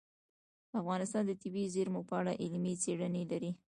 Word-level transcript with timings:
افغانستان 0.79 1.23
د 1.27 1.31
طبیعي 1.41 1.71
زیرمې 1.75 2.01
په 2.09 2.13
اړه 2.19 2.33
علمي 2.41 2.73
څېړنې 2.83 3.23
لري. 3.31 3.51